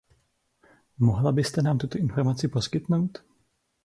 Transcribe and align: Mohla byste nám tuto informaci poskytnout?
Mohla 0.97 1.31
byste 1.31 1.61
nám 1.61 1.77
tuto 1.77 1.97
informaci 1.97 2.47
poskytnout? 2.47 3.19